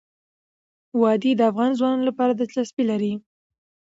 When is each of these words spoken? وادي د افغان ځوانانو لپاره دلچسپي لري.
وادي 1.01 1.31
د 1.35 1.41
افغان 1.51 1.71
ځوانانو 1.79 2.07
لپاره 2.09 2.31
دلچسپي 2.33 2.83
لري. 2.91 3.13